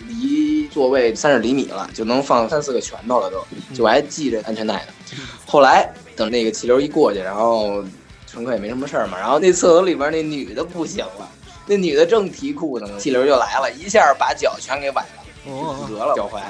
[0.06, 3.42] 离座位三十厘米了，就能放三四个拳头了都，
[3.74, 5.18] 就我还系着安全带呢。
[5.46, 7.82] 后来等那个气流一过去，然后
[8.28, 11.30] 乘客也没什么事儿嘛，然后那厕所里边那女的不行了，
[11.66, 16.42] 那女的正提裤子呢，气流就来了，一下把脚全给崴了，哦骨折了脚踝。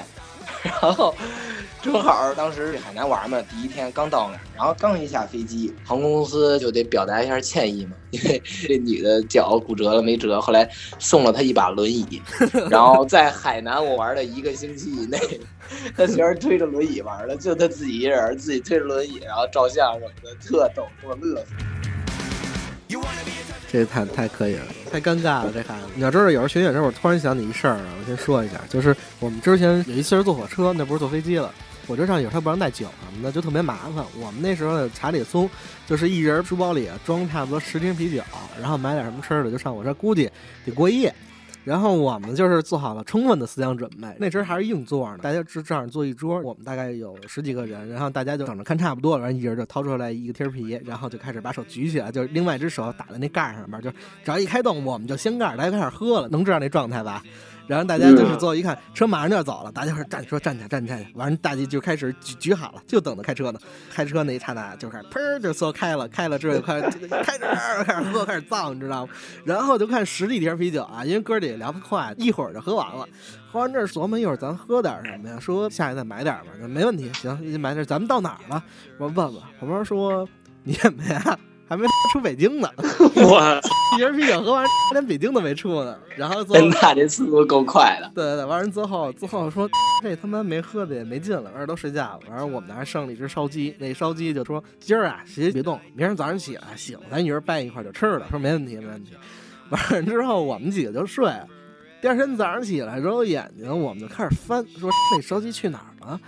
[0.63, 1.15] 然后
[1.81, 10.69] 正好当时去海南玩嘛，第一天刚到那儿，然后刚一下飞机，航空公司就得表达一下歉意嘛，因为 这女的脚骨折了没辙，后来
[10.99, 12.21] 送了她一把轮椅，
[12.69, 15.17] 然后在海南我玩了一个星期以内，
[15.97, 21.51] 她全是推着轮椅玩的，就她自己一人自己推着轮椅，然后照相什么的，特逗，给我乐死。
[23.71, 25.87] 这太太可以了，太尴尬了，这孩子。
[25.95, 31.53] 你要知道，有时候巡演的时候，我突然想起一事儿啊，我先说一下，就是我们之前有一次是坐火车，那不是坐飞机了。
[31.87, 34.05] 火车上有时候不让带酒什么的，就特别麻烦。
[34.19, 35.49] 我们那时候查理松
[35.87, 38.21] 就是一人书包里装差不多十瓶啤酒，
[38.59, 40.29] 然后买点什么吃的，就上火车，估计
[40.65, 41.13] 得过夜。
[41.63, 57.23] 然后我们就是做好了充分的思想准备，那阵儿还是硬座呢，大家只正好坐一桌，我们大概有十几个人，然后大家就等着看差不多了，然后一人就掏出来一个贴皮，然后就开始把手举起来，就是另外一只手打在那盖儿上面，就只要一开动，我们就掀盖儿，大家就开始喝了，能知道那状态吧？
[57.71, 63.59] 然后大家就是最后一看，车马上就要走了，大家说站说站起来站起来，完了大家就开始举举好了，就等着开车呢。
[63.89, 67.47] 开车那一刹那就开始砰儿就说开了，开了之后就开始开着
[67.85, 69.13] 开始喝开始造，你知道吗？
[69.45, 73.07] 然后就看十几瓶啤酒啊，因为哥儿几个聊得快，一会儿就喝完了。
[73.49, 75.39] 喝完这儿琢磨一会儿咱喝点什么呀？
[75.39, 77.85] 说下去再买点吧，没问题，行，买点。
[77.85, 78.61] 咱们到哪儿了？
[78.97, 80.27] 我问问，旁边说
[80.63, 81.39] 你什么呀？
[81.71, 82.69] 还没出北京呢，
[83.15, 83.61] 我
[83.95, 85.97] 一瓶啤酒喝完连北京都没出呢。
[86.17, 88.11] 然后最后那这速度够快的。
[88.13, 89.69] 对对对，完人之后最后说
[90.03, 92.19] 这他妈没喝的也没劲了，完事都睡觉了。
[92.29, 98.27] 完事我们那还剩了一只烧鸡，那烧鸡就说今儿啊谁也别动，明儿早上起来醒，咱一人掰一块就吃了。
[98.29, 99.11] 说没问题没问题。
[99.69, 101.31] 完事之后我们几个就睡。
[102.01, 106.19] 第二天早上起来揉揉眼睛，我们就开始翻，说 那烧鸡去哪儿了？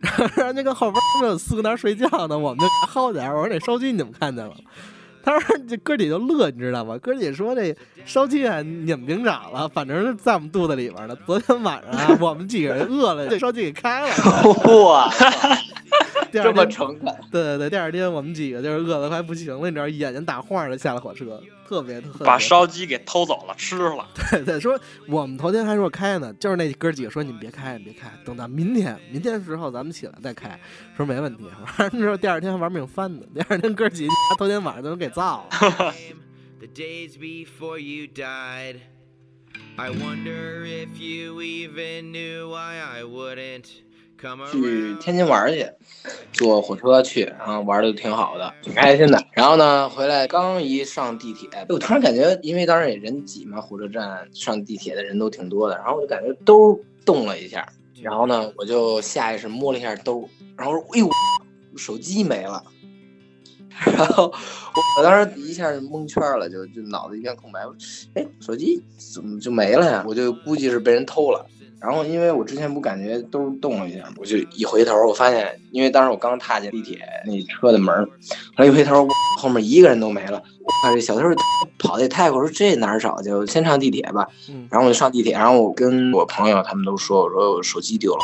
[0.00, 3.36] 然后人家跟后边儿有四个那儿睡觉呢，我们就薅点儿。
[3.36, 4.54] 我说那烧鸡你们看见了
[5.26, 5.38] 吗？
[5.38, 6.96] 他说这哥几就乐，你知道吗？
[6.98, 11.16] 哥几说这烧鸡啊，你们别找了，反正是在我们肚子里边呢。
[11.26, 14.14] 昨天晚上啊， 我们几个人饿了，这烧鸡给开了。
[14.84, 15.12] 哇，
[16.30, 22.26] 第二这么天，诚恳，对对对，第二天我们几个就是饿得快不行了，你知道，眼睛打晃的下了火车，特别特别。
[22.26, 24.06] 把烧鸡给偷走了，吃了。
[24.30, 30.58] 对对，说我们头天还说开呢，就是那哥几个说你们别开，别开，等到明天，明天的时候咱们起来再开。
[30.96, 31.44] 说没问题，
[31.78, 35.08] 完了之后第二天还玩命翻呢，第二天哥几个头天晚上都给
[36.60, 38.80] the days before you died.
[39.78, 43.64] I wonder if you even knew why I wouldn't
[44.20, 44.98] come 去 around.
[44.98, 45.66] 天津玩去，
[46.34, 49.24] 坐火车去，然后玩的挺好的，挺开心的。
[49.32, 57.66] 然后呢，回来刚一上地铁，我突然感觉，因为当时也人挤嘛，火车站上地铁的人都挺多的，然后我就感觉兜动了一下，
[58.02, 61.08] 然后呢，我就下意识摸了一下兜，然后：“哎呦，
[61.74, 62.62] 手机没了。”
[63.84, 64.32] 然后
[64.96, 67.66] 我当时一下就蒙圈了，就就脑子一片空白。
[67.66, 67.78] 我说
[68.14, 68.82] 哎，手机
[69.14, 70.04] 怎么就没了呀？
[70.06, 71.46] 我就估计是被人偷了。
[71.86, 78.04] 然后因为我之前不感觉兜动了一下，我就一回头，我发现，因为当时我刚踏进地铁那车的门儿，
[78.56, 80.42] 后来一回头，我后面一个人都没了。
[80.64, 81.22] 我看这小偷
[81.78, 83.30] 跑的也太快，我说这哪儿找去？
[83.30, 84.26] 我先上地铁吧。
[84.48, 88.20] 嗯然后我就上地铁，然后我跟我朋友他们都说，我说我手机丢了。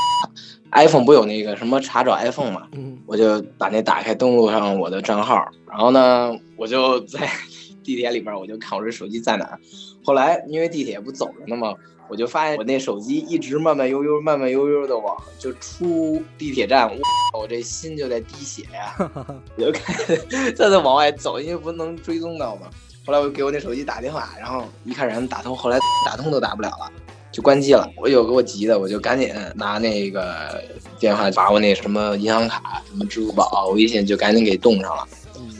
[0.72, 7.28] iPhone 不有那个什么查找 iPhone 嘛，嗯我就把那打开，登录上我的账号，然后呢，我就在
[7.84, 9.60] 地铁里边，我就看我这手机在哪儿。
[10.04, 11.74] 后来因为地铁不走着呢嘛，
[12.12, 18.94] 我就发现我那手机一直慢慢悠悠、慢慢悠悠的往就出地铁站，我我这心就在滴血呀、
[19.56, 22.68] 我就开始再再往外走，因为不能追踪到嘛。
[23.06, 26.92] 后来我给我那手机打电话，然后一看人打通，后来打通都打不了了。
[27.30, 30.62] 就关机了，我有给我急的，我就赶紧拿那个
[30.98, 35.08] 电话把我那什么银行卡、什么支付宝、微信就赶紧给冻上了。
[35.38, 35.50] 嗯，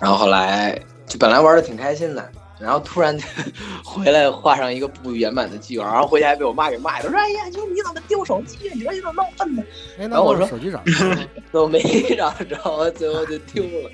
[0.00, 3.18] 然后后来就本来玩的挺开心的，然后突然
[3.84, 8.70] 回来画上一个不圆满的句号，然后回家还被我妈给骂了，说：“哎呀，就你怎么丢手机？
[8.74, 9.62] 你说你怎么那么笨呢？
[9.98, 11.18] 哎，然后我说手机找着了
[11.52, 11.80] 都没
[12.16, 13.90] 找着，最后就丢了，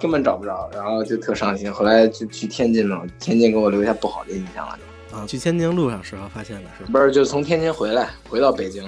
[0.00, 1.72] 根本找不着，然后就特伤心。
[1.72, 4.78] 后来就去天津了，天津给我留下不好的印象了。
[5.12, 6.90] 啊，去天津路上时候发现的是？
[6.90, 8.84] 不是，就从天津回来，回到北京，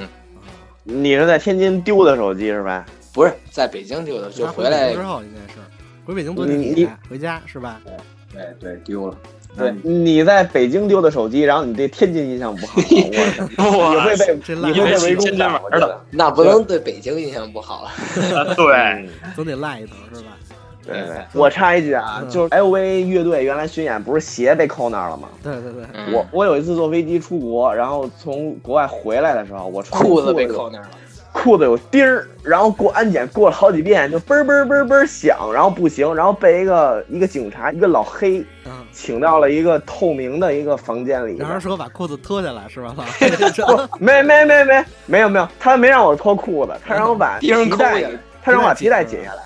[0.83, 2.87] 你是在天津丢的手机是吧？
[3.13, 5.61] 不是在北京丢的，就回来之后应该是
[6.05, 7.81] 回北京坐地你铁回家是吧？
[8.37, 9.17] 对对丢了。
[9.57, 16.01] 对，你在北京丢的手机，然后你对天津印象不好， 你会被你会被围攻的。
[16.11, 17.89] 那不能对北京印象不好。
[18.55, 20.37] 对，嗯总得赖一头是吧？
[20.87, 25.29] 对对，我插一句啊，嗯就是 LV 乐队原来巡演不是鞋被扣那儿了吗？
[25.43, 30.91] 对对对，嗯我我有一次坐飞机出国，然后从国外回来的时候，我穿裤子被扣那儿了。
[31.37, 38.73] 裤子有钉儿，然后过安检过了好几遍，就嘣嘣嘣嘣响，然后不行，然后被一个一个警察一个老黑嗯。
[38.91, 42.95] 请到了一个透明的一个房间里边然后说把裤子脱下来是吧？
[43.67, 48.03] 不，没没没没没有没有，他没让我脱裤子，他让我把 皮带
[48.43, 49.43] 他让我把皮带解下来。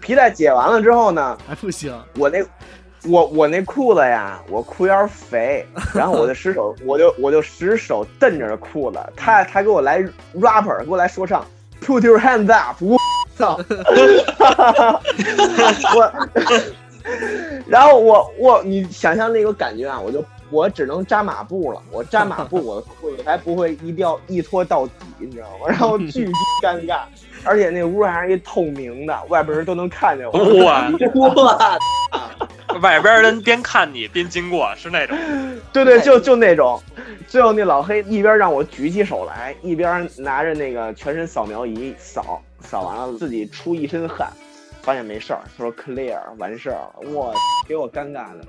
[0.00, 2.40] 皮带解完了之后呢，还不行，我那
[3.08, 10.02] 我我那裤子呀，我裤腰肥， 然后我就失手，我就我就失手蹬着裤子，他他给我来
[10.34, 11.44] rapper，给我来说唱
[11.84, 12.96] ，Put your hands up，我
[13.36, 13.58] 操，
[15.96, 16.12] 我，
[17.66, 25.66] 然后我我你想象那个感觉啊，我就我只能扎马步了，我扎马步，我的裤子才不会一掉一脱到底，你知道吗？
[25.68, 26.30] 然后巨
[26.62, 27.00] 尴尬，
[27.44, 30.64] 而且那屋还是一透明的，外边人都能看见我。
[30.64, 30.88] 哇，
[31.36, 31.78] 哇，
[32.76, 35.16] 外边人边看你边经过，是那种。
[35.72, 36.80] 对对，就就那种。
[37.26, 44.28] 最后那老黑一边让我举起手来，一边拿着那个全身扫描仪扫，扫完了自己出一身汗，
[44.82, 47.34] 发现没事儿，他说 clear 完事儿了，我
[47.66, 48.44] 给我尴尬的。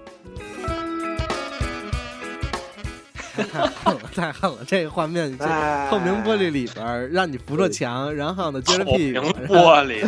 [3.43, 4.58] 太狠了，太狠了！
[4.65, 10.06] 这个画面，透明玻璃里边儿让你扶着墙，然后呢撅着透明屁股，玻璃，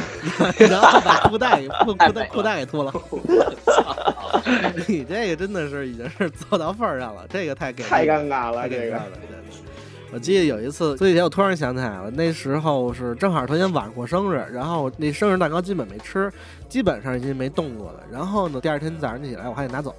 [0.69, 2.93] 然后 把裤带给裤裤带裤带给脱了。
[4.87, 8.99] 你这个真的是已经是做到份儿上了，这个太给力太尴尬了，这个
[10.11, 16.31] 我记得有一次，这几天我突然想起来了，那时候是正好头天晚上过生日，然后那生日蛋糕基本没吃，
[16.67, 17.99] 基本上已经没动过了。
[18.11, 19.95] 然后呢，第二天早上起来我还得拿走，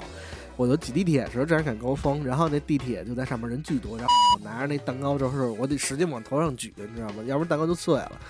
[0.60, 7.22] 我就挤地铁的时候正好赶高峰，然后那地铁就在上面人巨多，然后我拿着那蛋糕就是我得使劲往头上举，你知道吗？
[7.24, 8.20] 要不然蛋糕就碎了。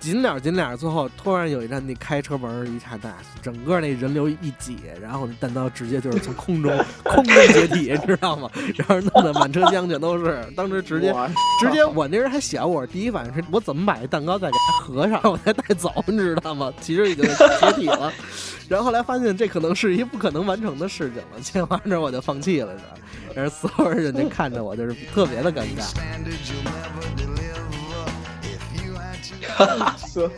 [0.00, 6.72] 紧了紧了，最后突然有一站那开车门一刹那，整个那人流一挤，然后那蛋糕直接就是从空中
[7.04, 8.50] 空中解体，你知道吗？
[8.76, 11.14] 然后弄得满车厢全都是，当时直接
[11.60, 16.72] 直接我那人还小，我第一反应是我怎么把这蛋糕再给它合上，我再带走，你知道吗？
[16.80, 18.10] 其实已经解体了，
[18.68, 22.94] 然后后来发现这可能是一不可能完成的事情了，这玩意儿我就放弃了，是吧？
[23.34, 25.84] 然后所有人就看着我，就是特别的尴尬。
[30.12, 30.30] 说，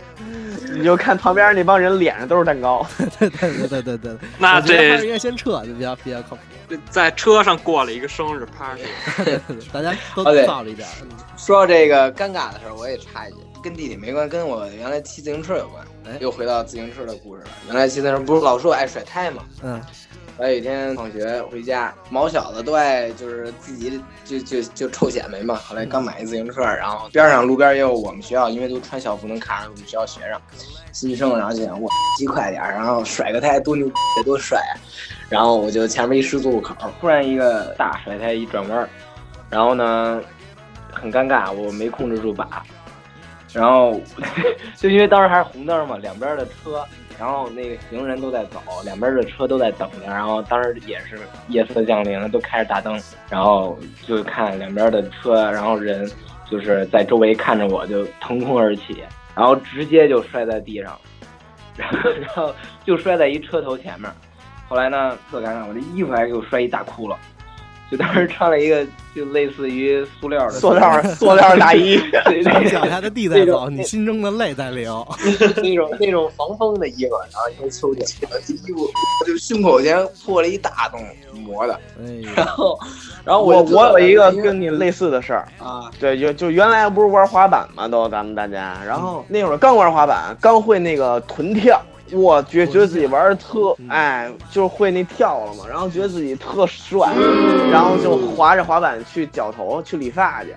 [0.75, 2.87] 你就看旁边那帮人脸上都是蛋糕，
[3.19, 6.43] 对对对对对对，那这应该先撤，就比较比较靠谱。
[6.89, 8.85] 在车上过了一个生日 party，
[9.73, 10.89] 大家都哦对造了一点
[11.37, 16.17] 说到这个尴尬的事儿，我也插一句，跟弟弟没关，跟我原来骑自行车有关哎。
[16.19, 17.49] 又回到自行车的故事了。
[17.67, 19.45] 原来骑自行车不是老说我爱甩胎吗？
[19.63, 19.79] 嗯，
[20.39, 25.55] 后来有一天放学回家，毛小子都爱就是自己就就就臭显摆嘛。
[25.55, 30.41] 后来刚买一自行车，然后边上路边也有我们学校，因为都穿校服能看着我们学校学生
[30.91, 34.75] 新生，然后就想我骑快点，然后甩个胎多牛逼多帅啊！
[35.29, 38.89] 然后我就前面一十字路口，突然一个大甩胎一转弯，
[39.51, 40.21] 然后呢
[40.91, 42.63] 很尴尬，我没控制住把，
[43.53, 44.01] 然后
[44.77, 46.85] 就因为当时还是红灯嘛，两边的车，
[47.23, 56.11] 然后那个行人都在走，两边的车都在等着，然后当时也是夜色降临，都开着大灯，然后就看两边的车，然后人
[56.51, 59.05] 就是在周围看着我，就腾空而起，
[59.37, 60.99] 然后直接就摔在地上，
[61.77, 62.53] 然 后然后
[62.85, 64.11] 就摔在一车头前面，
[64.69, 67.15] 后来呢特尴尬，我这衣服还给我摔一大窟窿。
[67.93, 75.07] 就当时穿了一个就类似于塑料的塑料塑料大衣， 对对脚下的地在走，你心中的泪在流。
[75.63, 78.07] 那种那种防风的衣服，然后因为秋天，
[78.47, 78.89] 这衣服
[79.27, 81.05] 就胸口前破了一大洞，
[81.45, 81.79] 磨的。
[82.35, 82.81] 然，后，
[83.27, 91.79] 然后我我有一个跟你类似的事儿，啊，对，就就原来不是玩滑板嘛，都咱们大家，然后那会儿刚玩滑板，刚会那个臀跳，
[92.13, 97.09] 我觉觉得自己玩的特，哎，就是会那跳了嘛，然后觉得自己特帅，
[97.71, 100.55] 然后就滑着滑板去绞头去理发去，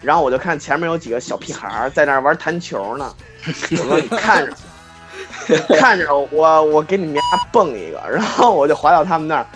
[0.00, 3.12] 然后我就看前面有几个小屁孩儿在那玩弹球呢，
[3.46, 4.52] 我说你看着。
[5.76, 9.46] 看着我，我给你们家蹦一个，然后我就滑到他们那儿，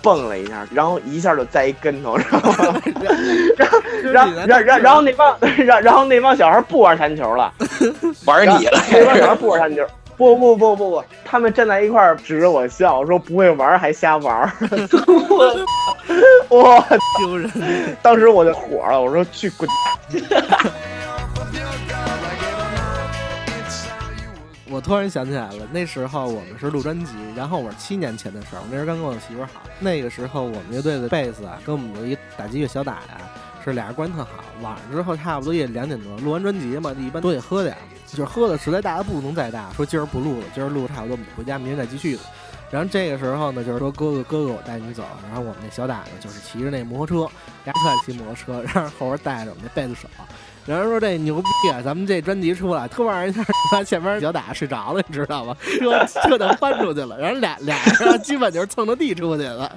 [0.00, 2.64] 蹦了一下，然后一下就栽一跟头，然后，
[3.56, 3.78] 然后，
[4.12, 7.52] 然后， 然后，然后，然后那帮， 然然后那帮小孩不玩弹球了，
[8.24, 9.84] 玩你了，那帮小孩不玩弹球，
[10.16, 14.50] 不不不不不，他们站在一块儿指着我笑，说不会玩还瞎玩，
[15.28, 16.84] 我，哇！
[17.18, 17.50] 丢人！
[18.02, 19.68] 当时我就火了，我说去滚！
[24.68, 33.20] 我突然想起来了，那时候我们是录专辑，然后我是七年前的事儿，我那时候刚跟我媳妇儿好，那个时候我们乐队的贝斯啊，跟我们的一个打击乐小打呀、
[33.64, 34.30] 是俩人关系特好。
[34.62, 42.22] 晚上之后差不多也两点多，录完专辑嘛，一般都得喝点儿，就是喝的实在大的不能再大，说今儿不录了，今儿录差不多我们回家，明天再继续了。
[42.70, 47.32] 然后这个时候呢，就是说哥哥哥哥我带你走，然后我们那小打子，就是骑着那摩托车，
[47.64, 50.08] 俩特爱骑摩托车，然后后边带着我们那贝子手。
[50.66, 51.80] 然后说这牛逼啊！
[51.84, 55.56] 咱们这专辑出来，突然一下，他前面脚打睡着了，你知道吗？
[55.62, 59.70] 车 车就翻出去了，然后俩俩人基本就是蹭着地出去了。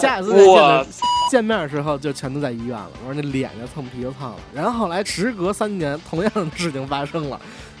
[0.00, 0.86] 下次再见面
[1.30, 2.90] 见面的时候，就全都在医院了。
[3.06, 4.36] 我说那脸就蹭皮就蹭了。
[4.54, 7.38] 然后后来时隔三年，同样的事情发生了。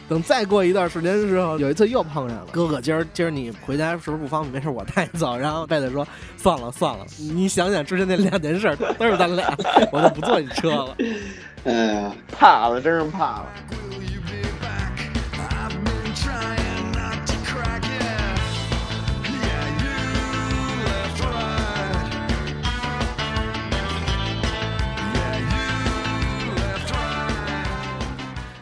[0.08, 2.46] 等再过一段时间的时候，有一次又碰上了。
[2.52, 4.52] 哥哥，今儿今儿你回家是不是不方便？
[4.52, 5.36] 没事，我带你走。
[5.36, 6.06] 然后贝贝说
[6.38, 9.52] ：“算了算了，你想想之前那两件事都是咱俩，
[9.90, 10.96] 我就不坐你车了。
[11.64, 13.46] ”哎呀，怕了，真是怕了。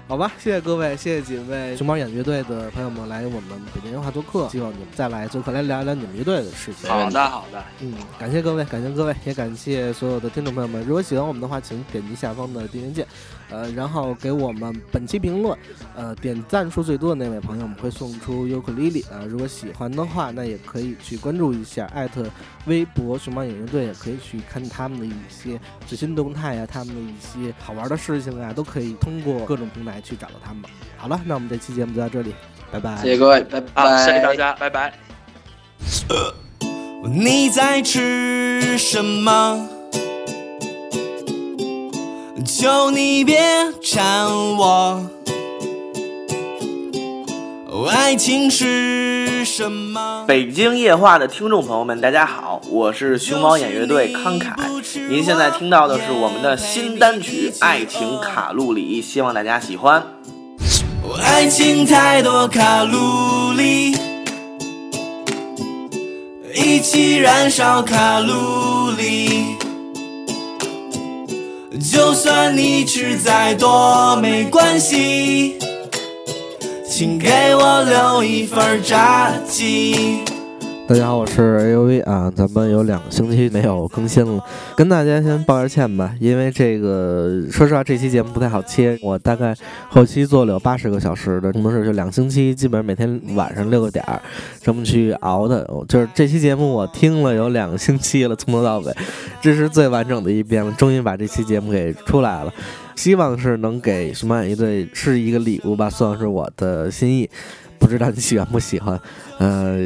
[0.06, 3.42] 好吧，谢谢各位，谢谢几位熊猫眼乐队的朋友们来我们
[3.74, 6.90] 北京电话做客，希望你们再来做客来聊一聊你们乐队的事情。
[6.90, 10.84] 好的好的，嗯，感谢各位，感谢各位，也感谢所有的听众朋友们。
[10.84, 13.06] 如果喜欢我们的话，请点击下方的订阅键，
[13.54, 15.56] 呃，然后给我们本期评论，
[15.94, 19.22] 呃，点赞数最多的那位朋友，我们会送出尤克里里啊。
[19.28, 22.24] 如果喜欢的话，那也可以去关注一下艾特
[22.66, 30.64] 微博熊猫演乐队，也可以去看他们的一些最新动态啊，他们的一些好玩的事情啊，都可以通过各种平台去找到他们。
[30.96, 32.34] 好了，那我们这期节目就到这里，
[32.72, 32.96] 拜拜。
[32.96, 34.92] 谢谢各位，拜拜，好，谢谢大家，拜拜。
[37.04, 39.73] 你在吃什么？
[42.44, 43.38] 求你别
[43.80, 44.26] 缠
[44.56, 45.10] 我。
[47.90, 50.24] 爱情是什么？
[50.28, 54.54] 北京夜话的听众朋友们，大家好，我是熊猫眼乐队康凯。
[55.08, 60.04] 您现在听到的是我们的新单曲《爱情卡路里》，希望大家喜欢。
[61.22, 63.96] 爱情太多卡路里，
[66.54, 69.56] 一起燃烧卡路里。
[71.92, 75.58] 就算你吃再多没关系。
[76.88, 80.33] 请给我留一份炸鸡。
[80.86, 84.44] 大家好，我是 A U V 啊，咱们有两个星期没有更新了，
[84.76, 89.56] 跟大家先抱个歉吧，因为这个说实话，这期节目不太好切，我大概
[89.88, 94.20] 后期做了有八十个小时的工作室，就两星期，基本上每天晚上六个点儿
[94.60, 98.94] 这么去熬的，就是这期节目我听了有两个星期了，从头到尾，
[99.40, 102.52] 这是最完整的一遍了，终于把这期节目给出来了。
[102.94, 107.28] 希望是能给熊猫乐队是一个礼物吧，算是我的心意。
[107.84, 108.98] 不知道你喜欢不喜欢？
[109.38, 109.76] 呃，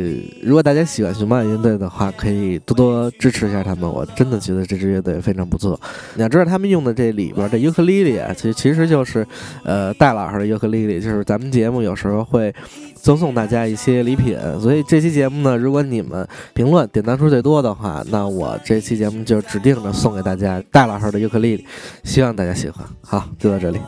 [0.40, 3.90] 如果大家喜欢熊猫乐队的话，可以多多支持一下他们。
[3.90, 5.78] 我真的觉得这支乐队非常不错。
[6.14, 9.26] 你要知道，他们用的这里边的尤克里里啊，其其实就是
[9.64, 12.55] 呃戴老师的尤克里里，就是咱们节目有时候会。
[13.01, 21.64] 赠送大家一些礼品，所以这期节目呢，如果你们评论点赞数最多的话，那我这期节目就指定的送给大家戴老师的尤克里里，
[22.03, 22.84] 希望大家喜欢。
[23.01, 23.78] 好，就到这里。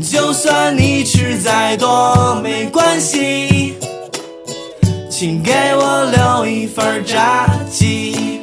[0.00, 3.74] 就算你吃再多没关系
[5.10, 8.40] 请给我留一份炸鸡。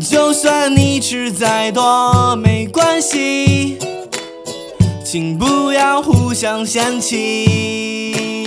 [0.00, 3.78] 就算你吃再多没关系
[5.04, 8.40] 请不要互相嫌弃。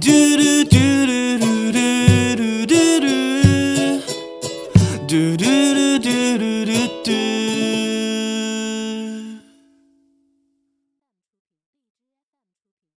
[0.00, 1.47] 嘟噜嘟噜嘟。